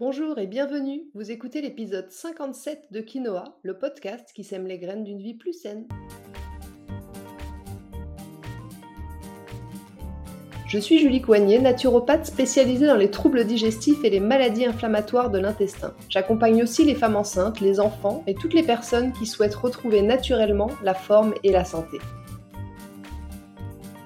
[0.00, 5.02] Bonjour et bienvenue, vous écoutez l'épisode 57 de Quinoa, le podcast qui sème les graines
[5.02, 5.88] d'une vie plus saine.
[10.68, 15.40] Je suis Julie Coignet, naturopathe spécialisée dans les troubles digestifs et les maladies inflammatoires de
[15.40, 15.92] l'intestin.
[16.08, 20.70] J'accompagne aussi les femmes enceintes, les enfants et toutes les personnes qui souhaitent retrouver naturellement
[20.84, 21.98] la forme et la santé.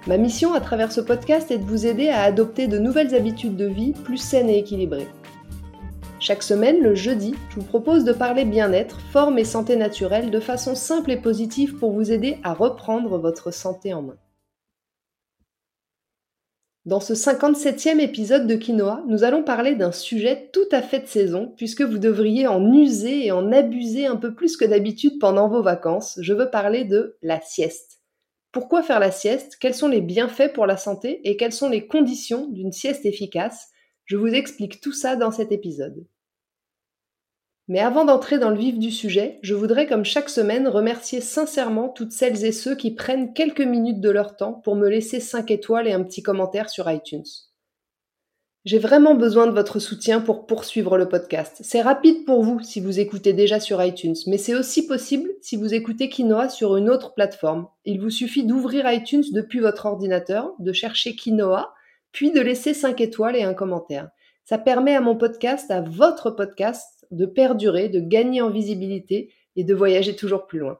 [0.07, 3.57] Ma mission à travers ce podcast est de vous aider à adopter de nouvelles habitudes
[3.57, 5.09] de vie plus saines et équilibrées.
[6.23, 10.39] Chaque semaine, le jeudi, je vous propose de parler bien-être, forme et santé naturelle de
[10.39, 14.17] façon simple et positive pour vous aider à reprendre votre santé en main.
[16.85, 21.09] Dans ce 57e épisode de Quinoa, nous allons parler d'un sujet tout à fait de
[21.09, 25.49] saison, puisque vous devriez en user et en abuser un peu plus que d'habitude pendant
[25.49, 26.21] vos vacances.
[26.23, 28.01] Je veux parler de la sieste.
[28.53, 29.57] Pourquoi faire la sieste?
[29.61, 33.71] Quels sont les bienfaits pour la santé Et quelles sont les conditions d'une sieste efficace?
[34.05, 36.07] Je vous explique tout ça dans cet épisode.
[37.69, 41.89] Mais avant d'entrer dans le vif du sujet, je voudrais comme chaque semaine remercier sincèrement
[41.89, 45.51] toutes celles et ceux qui prennent quelques minutes de leur temps pour me laisser 5
[45.51, 47.25] étoiles et un petit commentaire sur iTunes.
[48.65, 51.59] J'ai vraiment besoin de votre soutien pour poursuivre le podcast.
[51.63, 55.57] C'est rapide pour vous si vous écoutez déjà sur iTunes, mais c'est aussi possible si
[55.57, 57.67] vous écoutez Quinoa sur une autre plateforme.
[57.85, 61.75] Il vous suffit d'ouvrir iTunes depuis votre ordinateur, de chercher Quinoa,
[62.13, 64.11] puis de laisser 5 étoiles et un commentaire.
[64.45, 69.65] Ça permet à mon podcast, à votre podcast, de perdurer, de gagner en visibilité et
[69.65, 70.79] de voyager toujours plus loin.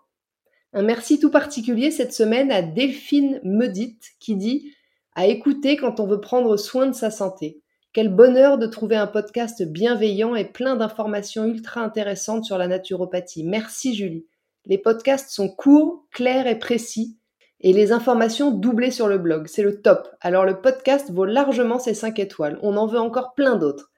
[0.73, 4.73] Un merci tout particulier cette semaine à Delphine Medite qui dit
[5.15, 7.61] à écouter quand on veut prendre soin de sa santé.
[7.93, 13.45] Quel bonheur de trouver un podcast bienveillant et plein d'informations ultra intéressantes sur la naturopathie.
[13.45, 14.27] Merci Julie.
[14.65, 17.19] Les podcasts sont courts, clairs et précis
[17.61, 19.49] et les informations doublées sur le blog.
[19.49, 20.09] C'est le top.
[20.23, 22.59] Alors le podcast vaut largement ses 5 étoiles.
[22.63, 23.92] On en veut encore plein d'autres.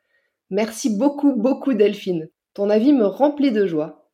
[0.54, 2.28] Merci beaucoup, beaucoup Delphine.
[2.54, 4.08] Ton avis me remplit de joie.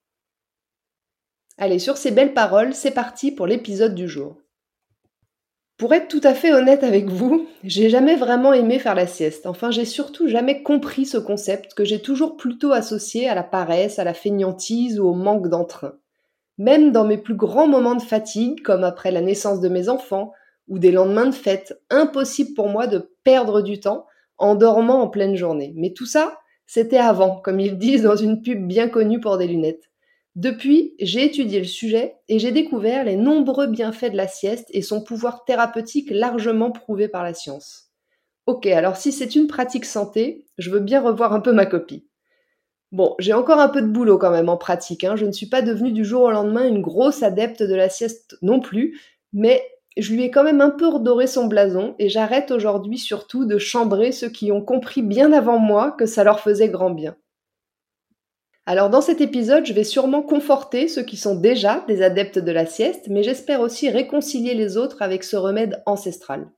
[1.59, 4.41] Allez, sur ces belles paroles, c'est parti pour l'épisode du jour.
[5.77, 9.45] Pour être tout à fait honnête avec vous, j'ai jamais vraiment aimé faire la sieste.
[9.45, 13.99] Enfin, j'ai surtout jamais compris ce concept que j'ai toujours plutôt associé à la paresse,
[13.99, 15.93] à la fainéantise ou au manque d'entrain.
[16.57, 20.33] Même dans mes plus grands moments de fatigue, comme après la naissance de mes enfants
[20.69, 24.07] ou des lendemains de fête, impossible pour moi de perdre du temps
[24.41, 25.73] en dormant en pleine journée.
[25.77, 29.47] Mais tout ça, c'était avant, comme ils disent dans une pub bien connue pour des
[29.47, 29.91] lunettes.
[30.37, 34.83] Depuis, j'ai étudié le sujet et j'ai découvert les nombreux bienfaits de la sieste et
[34.83, 37.91] son pouvoir thérapeutique largement prouvé par la science.
[38.47, 42.07] Ok, alors si c'est une pratique santé, je veux bien revoir un peu ma copie.
[42.93, 45.15] Bon, j'ai encore un peu de boulot quand même en pratique, hein.
[45.15, 48.37] je ne suis pas devenue du jour au lendemain une grosse adepte de la sieste
[48.43, 49.01] non plus,
[49.33, 49.63] mais
[49.97, 53.59] je lui ai quand même un peu redoré son blason et j'arrête aujourd'hui surtout de
[53.59, 57.17] chambrer ceux qui ont compris bien avant moi que ça leur faisait grand bien.
[58.67, 62.53] Alors dans cet épisode, je vais sûrement conforter ceux qui sont déjà des adeptes de
[62.53, 66.51] la sieste, mais j'espère aussi réconcilier les autres avec ce remède ancestral.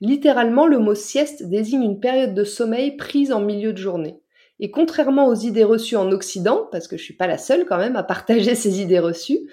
[0.00, 4.20] Littéralement, le mot sieste désigne une période de sommeil prise en milieu de journée.
[4.58, 7.78] Et contrairement aux idées reçues en Occident, parce que je suis pas la seule quand
[7.78, 9.48] même à partager ces idées reçues,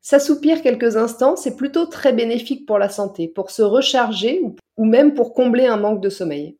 [0.00, 4.40] S'assoupir quelques instants, c'est plutôt très bénéfique pour la santé, pour se recharger
[4.76, 6.56] ou même pour combler un manque de sommeil.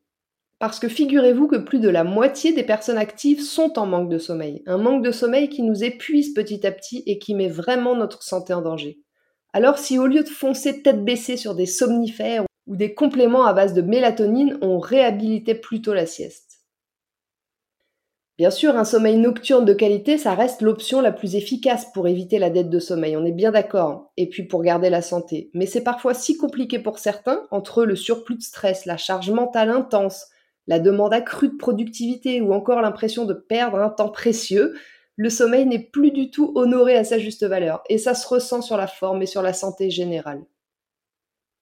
[0.58, 4.18] Parce que figurez-vous que plus de la moitié des personnes actives sont en manque de
[4.18, 4.62] sommeil.
[4.66, 8.24] Un manque de sommeil qui nous épuise petit à petit et qui met vraiment notre
[8.24, 8.98] santé en danger.
[9.52, 13.52] Alors si au lieu de foncer tête baissée sur des somnifères ou des compléments à
[13.52, 16.47] base de mélatonine, on réhabilitait plutôt la sieste
[18.38, 22.38] Bien sûr, un sommeil nocturne de qualité, ça reste l'option la plus efficace pour éviter
[22.38, 25.50] la dette de sommeil, on est bien d'accord, et puis pour garder la santé.
[25.54, 29.70] Mais c'est parfois si compliqué pour certains, entre le surplus de stress, la charge mentale
[29.70, 30.28] intense,
[30.68, 34.74] la demande accrue de productivité ou encore l'impression de perdre un temps précieux,
[35.16, 38.62] le sommeil n'est plus du tout honoré à sa juste valeur, et ça se ressent
[38.62, 40.44] sur la forme et sur la santé générale.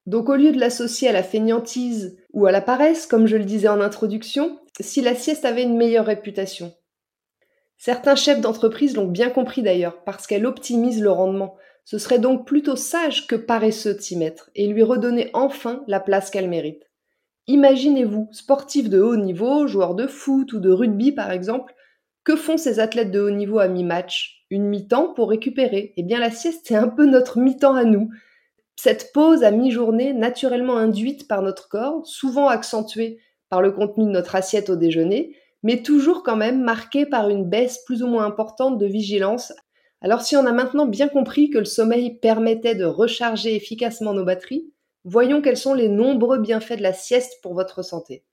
[0.07, 3.45] Donc au lieu de l'associer à la fainéantise ou à la paresse, comme je le
[3.45, 6.73] disais en introduction, si la sieste avait une meilleure réputation.
[7.77, 11.57] Certains chefs d'entreprise l'ont bien compris d'ailleurs, parce qu'elle optimise le rendement.
[11.85, 16.01] Ce serait donc plutôt sage que paresseux de s'y mettre, et lui redonner enfin la
[16.01, 16.83] place qu'elle mérite.
[17.49, 21.75] Imaginez-vous, sportif de haut niveau, joueur de foot ou de rugby par exemple,
[22.25, 24.45] que font ces athlètes de haut niveau à mi-match?
[24.51, 25.93] Une mi-temps pour récupérer.
[25.97, 28.11] Eh bien la sieste, c'est un peu notre mi-temps à nous.
[28.77, 33.19] Cette pause à mi-journée, naturellement induite par notre corps, souvent accentuée
[33.49, 37.49] par le contenu de notre assiette au déjeuner, mais toujours quand même marquée par une
[37.49, 39.53] baisse plus ou moins importante de vigilance.
[40.03, 44.25] Alors si on a maintenant bien compris que le sommeil permettait de recharger efficacement nos
[44.25, 44.71] batteries,
[45.05, 48.25] voyons quels sont les nombreux bienfaits de la sieste pour votre santé.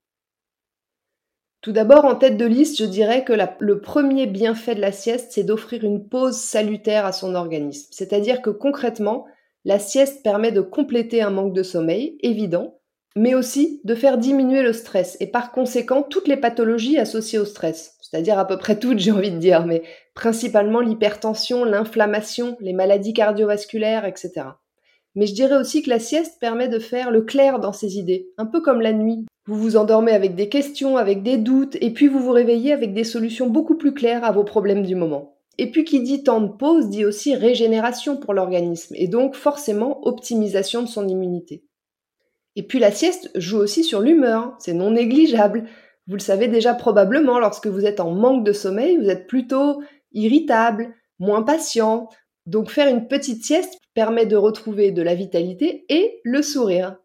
[1.62, 5.32] Tout d'abord, en tête de liste, je dirais que le premier bienfait de la sieste,
[5.32, 7.88] c'est d'offrir une pause salutaire à son organisme.
[7.90, 9.24] C'est-à-dire que concrètement,
[9.64, 12.78] la sieste permet de compléter un manque de sommeil, évident,
[13.16, 17.44] mais aussi de faire diminuer le stress et par conséquent toutes les pathologies associées au
[17.44, 17.96] stress.
[18.00, 19.82] C'est-à-dire à peu près toutes, j'ai envie de dire, mais
[20.14, 24.32] principalement l'hypertension, l'inflammation, les maladies cardiovasculaires, etc.
[25.14, 28.30] Mais je dirais aussi que la sieste permet de faire le clair dans ses idées,
[28.36, 29.24] un peu comme la nuit.
[29.46, 32.94] Vous vous endormez avec des questions, avec des doutes, et puis vous vous réveillez avec
[32.94, 35.33] des solutions beaucoup plus claires à vos problèmes du moment.
[35.58, 40.06] Et puis qui dit temps de pause dit aussi régénération pour l'organisme, et donc forcément
[40.06, 41.64] optimisation de son immunité.
[42.56, 45.64] Et puis la sieste joue aussi sur l'humeur, c'est non négligeable.
[46.06, 49.82] Vous le savez déjà probablement, lorsque vous êtes en manque de sommeil, vous êtes plutôt
[50.12, 52.08] irritable, moins patient.
[52.46, 56.96] Donc faire une petite sieste permet de retrouver de la vitalité et le sourire.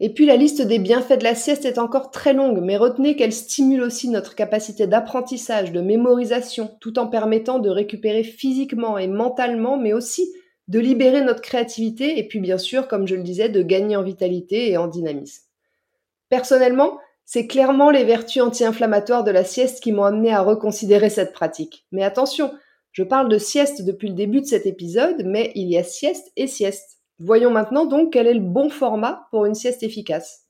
[0.00, 3.16] Et puis la liste des bienfaits de la sieste est encore très longue, mais retenez
[3.16, 9.08] qu'elle stimule aussi notre capacité d'apprentissage, de mémorisation, tout en permettant de récupérer physiquement et
[9.08, 10.32] mentalement, mais aussi
[10.68, 14.04] de libérer notre créativité et puis bien sûr, comme je le disais, de gagner en
[14.04, 15.42] vitalité et en dynamisme.
[16.28, 21.32] Personnellement, c'est clairement les vertus anti-inflammatoires de la sieste qui m'ont amené à reconsidérer cette
[21.32, 21.86] pratique.
[21.90, 22.52] Mais attention,
[22.92, 26.30] je parle de sieste depuis le début de cet épisode, mais il y a sieste
[26.36, 26.97] et sieste.
[27.18, 30.44] Voyons maintenant donc quel est le bon format pour une sieste efficace.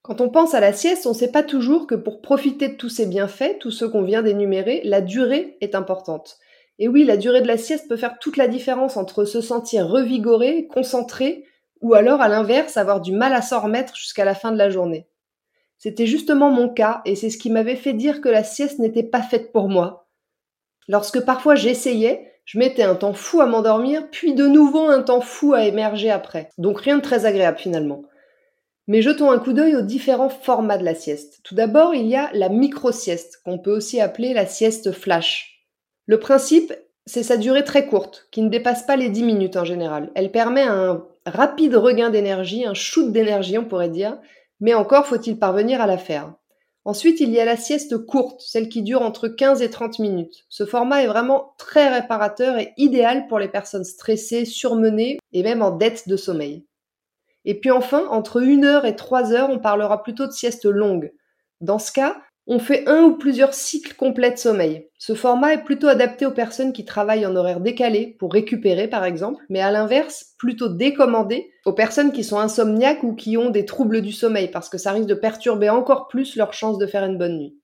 [0.00, 2.76] Quand on pense à la sieste, on ne sait pas toujours que pour profiter de
[2.76, 6.38] tous ces bienfaits, tous ceux qu'on vient d'énumérer, la durée est importante.
[6.78, 9.88] Et oui, la durée de la sieste peut faire toute la différence entre se sentir
[9.88, 11.46] revigoré, concentré,
[11.80, 14.70] ou alors à l'inverse, avoir du mal à s'en remettre jusqu'à la fin de la
[14.70, 15.06] journée.
[15.78, 19.02] C'était justement mon cas, et c'est ce qui m'avait fait dire que la sieste n'était
[19.02, 20.08] pas faite pour moi.
[20.88, 25.20] Lorsque parfois j'essayais, je mettais un temps fou à m'endormir, puis de nouveau un temps
[25.20, 26.50] fou à émerger après.
[26.58, 28.02] Donc rien de très agréable finalement.
[28.86, 31.40] Mais jetons un coup d'œil aux différents formats de la sieste.
[31.42, 35.64] Tout d'abord, il y a la micro-sieste, qu'on peut aussi appeler la sieste flash.
[36.06, 36.74] Le principe,
[37.06, 40.10] c'est sa durée très courte, qui ne dépasse pas les 10 minutes en général.
[40.14, 44.18] Elle permet un rapide regain d'énergie, un shoot d'énergie on pourrait dire,
[44.60, 46.34] mais encore faut-il parvenir à la faire.
[46.86, 50.44] Ensuite, il y a la sieste courte, celle qui dure entre 15 et 30 minutes.
[50.50, 55.62] Ce format est vraiment très réparateur et idéal pour les personnes stressées, surmenées et même
[55.62, 56.66] en dette de sommeil.
[57.46, 61.12] Et puis enfin, entre 1 heure et 3 heures, on parlera plutôt de sieste longue.
[61.62, 62.16] Dans ce cas,
[62.46, 64.88] on fait un ou plusieurs cycles complets de sommeil.
[64.98, 69.04] Ce format est plutôt adapté aux personnes qui travaillent en horaire décalé pour récupérer par
[69.04, 73.64] exemple, mais à l'inverse, plutôt décommandé aux personnes qui sont insomniaques ou qui ont des
[73.64, 77.04] troubles du sommeil parce que ça risque de perturber encore plus leur chance de faire
[77.04, 77.58] une bonne nuit.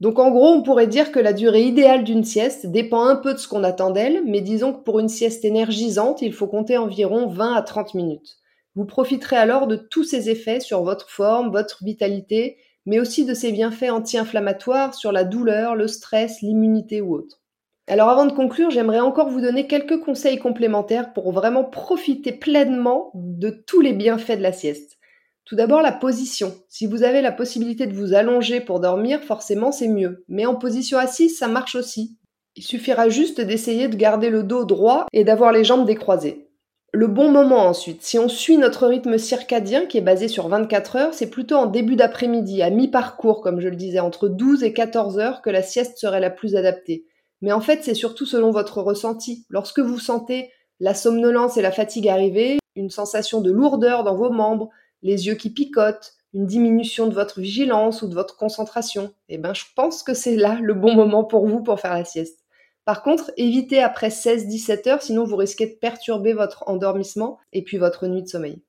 [0.00, 3.32] Donc en gros, on pourrait dire que la durée idéale d'une sieste dépend un peu
[3.32, 6.76] de ce qu'on attend d'elle, mais disons que pour une sieste énergisante, il faut compter
[6.76, 8.36] environ 20 à 30 minutes.
[8.74, 13.34] Vous profiterez alors de tous ces effets sur votre forme, votre vitalité mais aussi de
[13.34, 17.42] ses bienfaits anti-inflammatoires sur la douleur, le stress, l'immunité ou autre.
[17.88, 23.12] Alors avant de conclure, j'aimerais encore vous donner quelques conseils complémentaires pour vraiment profiter pleinement
[23.14, 24.98] de tous les bienfaits de la sieste.
[25.44, 26.52] Tout d'abord la position.
[26.68, 30.24] Si vous avez la possibilité de vous allonger pour dormir, forcément c'est mieux.
[30.28, 32.16] Mais en position assise, ça marche aussi.
[32.56, 36.45] Il suffira juste d'essayer de garder le dos droit et d'avoir les jambes décroisées.
[36.92, 40.96] Le bon moment ensuite, si on suit notre rythme circadien qui est basé sur 24
[40.96, 44.72] heures, c'est plutôt en début d'après-midi, à mi-parcours comme je le disais, entre 12 et
[44.72, 47.04] 14 heures que la sieste serait la plus adaptée.
[47.42, 49.44] Mais en fait, c'est surtout selon votre ressenti.
[49.50, 50.50] Lorsque vous sentez
[50.80, 54.70] la somnolence et la fatigue arriver, une sensation de lourdeur dans vos membres,
[55.02, 59.54] les yeux qui picotent, une diminution de votre vigilance ou de votre concentration, eh ben,
[59.54, 62.45] je pense que c'est là le bon moment pour vous pour faire la sieste.
[62.86, 67.78] Par contre, évitez après 16-17 heures, sinon vous risquez de perturber votre endormissement et puis
[67.78, 68.62] votre nuit de sommeil.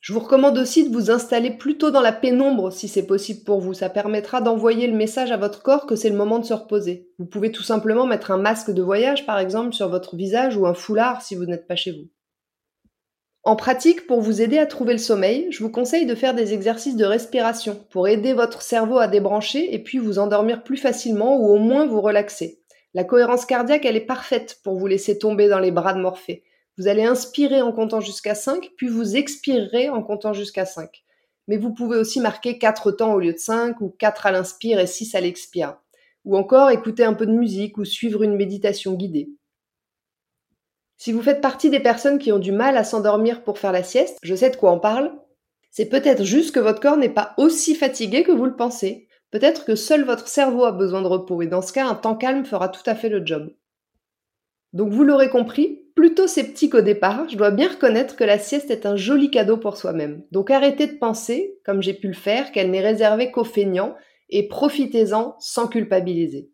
[0.00, 3.60] Je vous recommande aussi de vous installer plutôt dans la pénombre si c'est possible pour
[3.60, 3.74] vous.
[3.74, 7.10] Ça permettra d'envoyer le message à votre corps que c'est le moment de se reposer.
[7.18, 10.68] Vous pouvez tout simplement mettre un masque de voyage par exemple sur votre visage ou
[10.68, 12.06] un foulard si vous n'êtes pas chez vous.
[13.42, 16.52] En pratique, pour vous aider à trouver le sommeil, je vous conseille de faire des
[16.52, 21.36] exercices de respiration pour aider votre cerveau à débrancher et puis vous endormir plus facilement
[21.38, 22.62] ou au moins vous relaxer.
[22.98, 26.42] La cohérence cardiaque, elle est parfaite pour vous laisser tomber dans les bras de Morphée.
[26.78, 31.04] Vous allez inspirer en comptant jusqu'à 5, puis vous expirerez en comptant jusqu'à 5.
[31.46, 34.80] Mais vous pouvez aussi marquer 4 temps au lieu de 5, ou 4 à l'inspire
[34.80, 35.76] et 6 à l'expire.
[36.24, 39.28] Ou encore écouter un peu de musique ou suivre une méditation guidée.
[40.96, 43.84] Si vous faites partie des personnes qui ont du mal à s'endormir pour faire la
[43.84, 45.12] sieste, je sais de quoi on parle.
[45.70, 49.07] C'est peut-être juste que votre corps n'est pas aussi fatigué que vous le pensez.
[49.30, 52.16] Peut-être que seul votre cerveau a besoin de repos, et dans ce cas, un temps
[52.16, 53.54] calme fera tout à fait le job.
[54.72, 58.70] Donc vous l'aurez compris, plutôt sceptique au départ, je dois bien reconnaître que la sieste
[58.70, 60.22] est un joli cadeau pour soi-même.
[60.30, 63.96] Donc arrêtez de penser, comme j'ai pu le faire, qu'elle n'est réservée qu'aux feignants,
[64.30, 66.50] et profitez-en sans culpabiliser.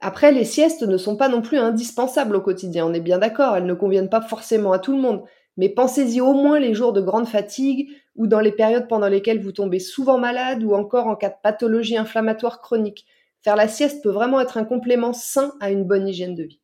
[0.00, 3.56] Après, les siestes ne sont pas non plus indispensables au quotidien, on est bien d'accord,
[3.56, 5.22] elles ne conviennent pas forcément à tout le monde,
[5.56, 9.42] mais pensez-y au moins les jours de grande fatigue ou dans les périodes pendant lesquelles
[9.42, 13.06] vous tombez souvent malade ou encore en cas de pathologie inflammatoire chronique.
[13.42, 16.60] Faire la sieste peut vraiment être un complément sain à une bonne hygiène de vie.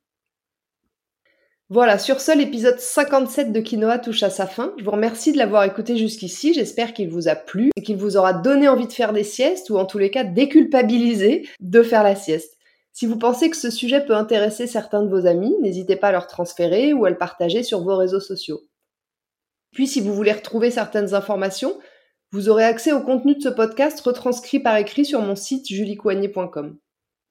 [1.70, 4.72] Voilà, sur ce, l'épisode 57 de Quinoa touche à sa fin.
[4.78, 6.54] Je vous remercie de l'avoir écouté jusqu'ici.
[6.54, 9.68] J'espère qu'il vous a plu et qu'il vous aura donné envie de faire des siestes
[9.68, 12.56] ou en tous les cas déculpabiliser de faire la sieste.
[12.92, 16.12] Si vous pensez que ce sujet peut intéresser certains de vos amis, n'hésitez pas à
[16.12, 18.62] leur transférer ou à le partager sur vos réseaux sociaux.
[19.72, 21.78] Puis si vous voulez retrouver certaines informations,
[22.30, 26.78] vous aurez accès au contenu de ce podcast retranscrit par écrit sur mon site juliecoignet.com.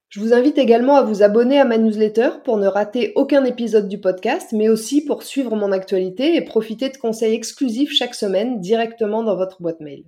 [0.09, 3.89] Je vous invite également à vous abonner à ma newsletter pour ne rater aucun épisode
[3.89, 8.61] du podcast, mais aussi pour suivre mon actualité et profiter de conseils exclusifs chaque semaine
[8.61, 10.05] directement dans votre boîte mail.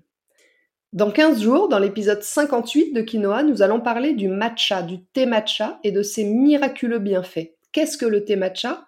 [0.93, 5.25] Dans 15 jours, dans l'épisode 58 de Quinoa, nous allons parler du matcha, du thé
[5.25, 7.51] matcha et de ses miraculeux bienfaits.
[7.74, 8.88] Qu'est-ce que le thé matcha?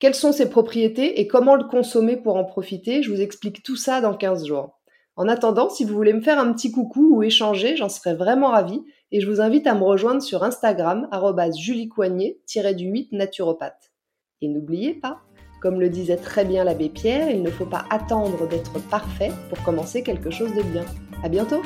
[0.00, 3.76] Quelles sont ses propriétés et comment le consommer pour en profiter Je vous explique tout
[3.76, 4.80] ça dans 15 jours.
[5.14, 8.48] En attendant, si vous voulez me faire un petit coucou ou échanger, j'en serais vraiment
[8.48, 11.06] ravie et je vous invite à me rejoindre sur Instagram,
[11.54, 13.92] juliecoignet-du-8 naturopathe.
[14.40, 15.20] Et n'oubliez pas,
[15.60, 19.62] comme le disait très bien l'abbé Pierre, il ne faut pas attendre d'être parfait pour
[19.62, 20.86] commencer quelque chose de bien.
[21.22, 21.60] À bientôt!